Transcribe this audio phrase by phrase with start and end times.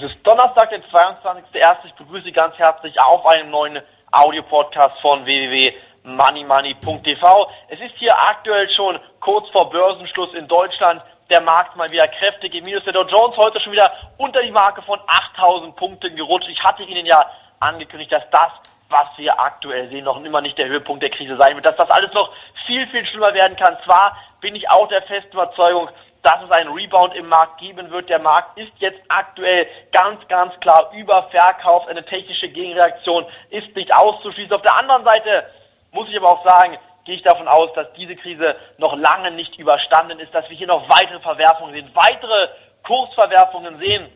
[0.00, 1.86] Es ist Donnerstag, der 22.01.
[1.86, 3.82] Ich begrüße Sie ganz herzlich auf einem neuen
[4.12, 7.50] Audio-Podcast von www.moneymoney.tv.
[7.66, 11.02] Es ist hier aktuell schon kurz vor Börsenschluss in Deutschland.
[11.32, 12.84] Der Markt mal wieder kräftig im Minus.
[12.84, 16.48] Der Dow Jones heute schon wieder unter die Marke von 8000 Punkten gerutscht.
[16.48, 17.20] Ich hatte Ihnen ja
[17.58, 18.52] angekündigt, dass das,
[18.88, 21.90] was wir aktuell sehen, noch immer nicht der Höhepunkt der Krise sein wird, dass das
[21.90, 22.32] alles noch
[22.66, 23.76] viel, viel schlimmer werden kann.
[23.84, 25.90] Zwar bin ich auch der festen Überzeugung,
[26.22, 28.08] dass es einen Rebound im Markt geben wird.
[28.08, 31.88] Der Markt ist jetzt aktuell ganz, ganz klar überverkauft.
[31.88, 34.52] Eine technische Gegenreaktion ist nicht auszuschließen.
[34.52, 35.50] Auf der anderen Seite
[35.92, 39.56] muss ich aber auch sagen, gehe ich davon aus, dass diese Krise noch lange nicht
[39.58, 42.48] überstanden ist, dass wir hier noch weitere Verwerfungen sehen, weitere
[42.84, 44.08] Kursverwerfungen sehen.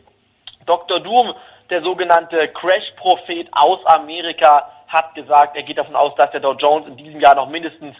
[0.65, 0.99] Dr.
[0.99, 1.33] Doom,
[1.69, 6.87] der sogenannte Crash-Prophet aus Amerika, hat gesagt, er geht davon aus, dass der Dow Jones
[6.87, 7.95] in diesem Jahr noch mindestens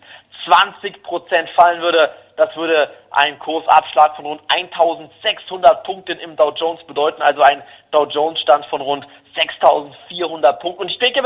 [0.45, 2.11] 20 Prozent fallen würde.
[2.37, 8.05] Das würde einen Kursabschlag von rund 1600 Punkten im Dow Jones bedeuten, also ein Dow
[8.05, 9.05] Jones Stand von rund
[9.35, 10.83] 6400 Punkten.
[10.83, 11.23] Und ich denke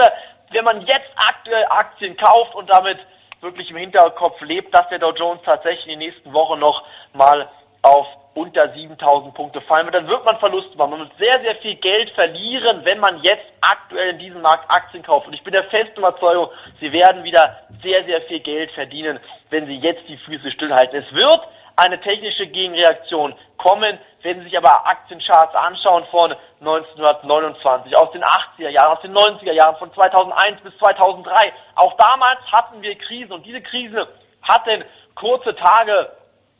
[0.52, 2.98] wenn man jetzt aktuell Aktien kauft und damit
[3.42, 7.50] wirklich im Hinterkopf lebt, dass der Dow Jones tatsächlich in den nächsten Wochen noch mal
[7.82, 10.91] auf unter 7000 Punkte fallen wird, dann wird man Verluste machen.
[10.91, 15.02] Man wird sehr, sehr viel Geld verlieren, wenn man jetzt aktuell in diesem Markt Aktien
[15.02, 15.27] kauft.
[15.27, 16.49] Und ich bin der festen Überzeugung,
[16.80, 21.03] Sie werden wieder sehr, sehr viel Geld verdienen, wenn Sie jetzt die Füße stillhalten.
[21.03, 21.41] Es wird
[21.75, 28.69] eine technische Gegenreaktion kommen, wenn Sie sich aber Aktiencharts anschauen von 1929, aus den 80er
[28.69, 31.53] Jahren, aus den 90er Jahren, von 2001 bis 2003.
[31.75, 34.08] Auch damals hatten wir Krisen und diese Krise
[34.43, 34.83] hatten
[35.15, 36.11] kurze Tage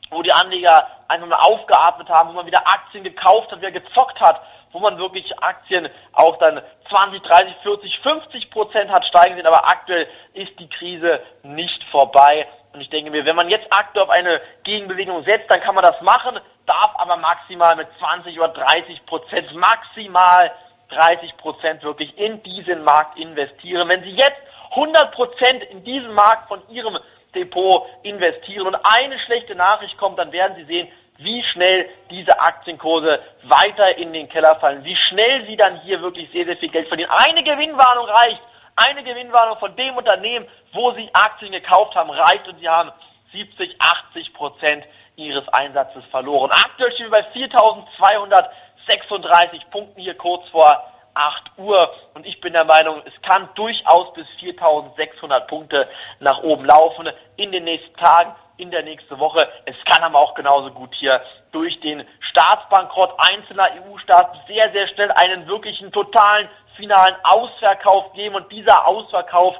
[0.10, 4.20] wo die Anleger einfach mal aufgeatmet haben, wo man wieder Aktien gekauft hat, wieder gezockt
[4.20, 4.42] hat,
[4.72, 9.66] wo man wirklich Aktien auch dann 20, 30, 40, 50 Prozent hat steigen sehen, aber
[9.68, 12.48] aktuell ist die Krise nicht vorbei.
[12.74, 15.84] Und ich denke mir, wenn man jetzt aktuell auf eine Gegenbewegung setzt, dann kann man
[15.84, 20.52] das machen, darf aber maximal mit 20 oder 30 Prozent, maximal
[20.90, 23.88] 30 Prozent wirklich in diesen Markt investieren.
[23.90, 24.42] Wenn Sie jetzt
[24.72, 26.98] 100 Prozent in diesen Markt von Ihrem
[27.38, 33.20] Depot investieren und eine schlechte Nachricht kommt, dann werden Sie sehen, wie schnell diese Aktienkurse
[33.44, 36.88] weiter in den Keller fallen, wie schnell Sie dann hier wirklich sehr, sehr viel Geld
[36.88, 37.10] verdienen.
[37.10, 38.42] Eine Gewinnwarnung reicht,
[38.76, 42.92] eine Gewinnwarnung von dem Unternehmen, wo Sie Aktien gekauft haben, reicht und Sie haben
[43.32, 43.76] 70,
[44.12, 46.52] 80 Prozent Ihres Einsatzes verloren.
[46.52, 52.66] Aktuell stehen wir bei 4.236 Punkten hier kurz vor 8 Uhr und ich bin der
[52.66, 55.88] Meinung, es kann durchaus bis 4600 Punkte
[56.20, 59.48] nach oben laufen in den nächsten Tagen, in der nächsten Woche.
[59.66, 65.12] Es kann aber auch genauso gut hier durch den Staatsbankrott einzelner EU-Staaten sehr, sehr schnell
[65.12, 69.56] einen wirklichen totalen finalen Ausverkauf geben und dieser Ausverkauf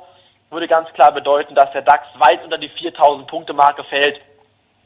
[0.50, 4.22] würde ganz klar bedeuten, dass der DAX weit unter die 4000 Punkte Marke fällt.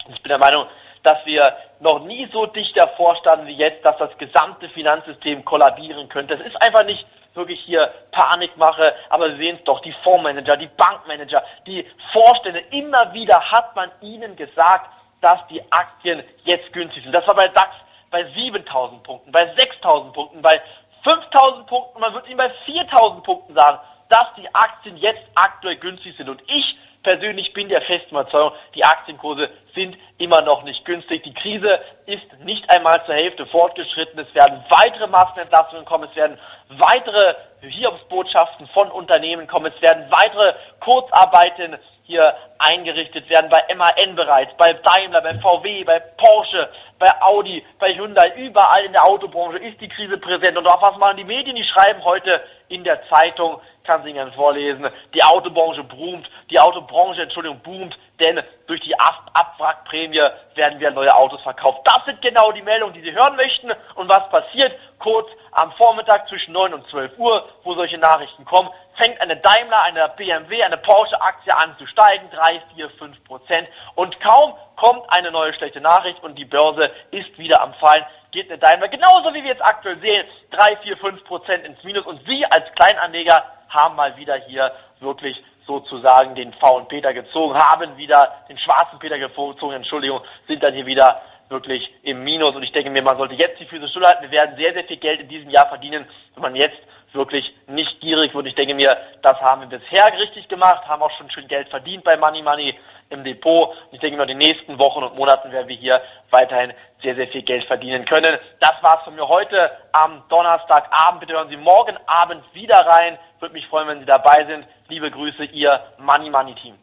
[0.10, 0.66] Ich bin der Meinung,
[1.04, 1.44] dass wir
[1.82, 6.36] noch nie so dicht davor standen wie jetzt, dass das gesamte Finanzsystem kollabieren könnte.
[6.36, 10.68] Es ist einfach nicht wirklich hier Panikmache, aber Sie sehen es doch, die Fondsmanager, die
[10.68, 14.90] Bankmanager, die Vorstände, immer wieder hat man ihnen gesagt,
[15.22, 17.14] dass die Aktien jetzt günstig sind.
[17.14, 17.70] Das war bei DAX
[18.12, 20.62] bei 7000 Punkten, bei 6000 Punkten, bei
[21.04, 26.16] 5000 Punkten, man wird ihnen bei 4000 Punkten sagen, dass die Aktien jetzt aktuell günstig
[26.18, 26.30] sind.
[26.30, 31.24] Und ich persönlich bin der festen Überzeugung, die Aktienkurse sind immer noch nicht günstig.
[31.24, 34.20] Die Krise ist nicht einmal zur Hälfte fortgeschritten.
[34.20, 36.10] Es werden weitere Massenentlassungen kommen.
[36.10, 36.38] Es werden
[36.70, 39.72] weitere Hiobsbotschaften von Unternehmen kommen.
[39.76, 46.00] Es werden weitere Kurzarbeiten hier eingerichtet werden bei MAN bereits, bei Daimler, bei VW, bei
[46.18, 46.70] Porsche,
[47.00, 50.58] bei Audi, bei Hyundai, überall in der Autobranche ist die Krise präsent.
[50.58, 51.56] Und auch was machen die Medien?
[51.56, 57.24] Die schreiben heute in der Zeitung, kann sie Ihnen vorlesen, die Autobranche boomt, die Autobranche,
[57.24, 60.22] Entschuldigung, boomt, denn durch die Abwrackprämie
[60.56, 61.82] werden wieder neue Autos verkauft.
[61.84, 63.70] Das sind genau die Meldungen, die Sie hören möchten.
[63.96, 64.72] Und was passiert?
[65.00, 69.82] Kurz am Vormittag zwischen 9 und 12 Uhr, wo solche Nachrichten kommen, fängt eine Daimler,
[69.84, 73.68] eine BMW, eine Porsche-Aktie an zu steigen, 3, 4, 5 Prozent.
[73.96, 78.50] Und kaum kommt eine neue schlechte Nachricht und die Börse ist wieder am Fallen, geht
[78.50, 82.06] eine Daimler, genauso wie wir jetzt aktuell sehen, 3, 4, 5 Prozent ins Minus.
[82.06, 87.98] Und Sie als Kleinanleger haben mal wieder hier wirklich sozusagen den faulen Peter gezogen, haben
[87.98, 92.56] wieder den schwarzen Peter gezogen, Entschuldigung, sind dann hier wieder wirklich im Minus.
[92.56, 94.24] Und ich denke mir, man sollte jetzt die Füße stillhalten.
[94.24, 96.80] Wir werden sehr, sehr viel Geld in diesem Jahr verdienen, wenn man jetzt
[97.14, 98.48] wirklich nicht gierig wird.
[98.48, 102.04] Ich denke mir, das haben wir bisher richtig gemacht, haben auch schon schön Geld verdient
[102.04, 102.78] bei Money Money
[103.10, 103.76] im Depot.
[103.92, 106.74] Ich denke mir, in den nächsten Wochen und Monaten werden wir hier weiterhin
[107.04, 108.38] sehr, sehr viel Geld verdienen können.
[108.60, 111.20] Das war's von mir heute am Donnerstagabend.
[111.20, 113.18] Bitte hören Sie morgen Abend wieder rein.
[113.40, 114.66] Würde mich freuen, wenn Sie dabei sind.
[114.88, 116.78] Liebe Grüße, Ihr Money Money Team.